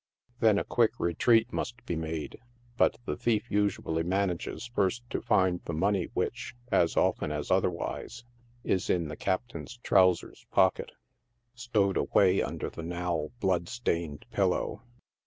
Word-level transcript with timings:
Then 0.39 0.57
a 0.57 0.63
quick 0.63 0.93
retreat 0.99 1.53
must 1.53 1.85
be 1.85 1.95
made, 1.95 2.39
but 2.75 2.97
the 3.05 3.15
thief 3.15 3.43
usually 3.51 4.01
manages 4.01 4.65
first 4.65 5.07
to 5.11 5.21
find 5.21 5.61
the 5.65 5.75
money, 5.75 6.07
which, 6.15 6.55
as 6.71 6.97
often 6.97 7.31
as 7.31 7.51
otherwise, 7.51 8.23
is 8.63 8.89
in 8.89 9.09
the 9.09 9.15
captain's 9.15 9.77
trousers 9.83 10.43
pocket, 10.49 10.89
stowed 11.53 11.97
away 11.97 12.41
under 12.41 12.71
the 12.71 12.81
now 12.81 13.29
blood 13.41 13.69
stained 13.69 14.25
pillow. 14.31 14.81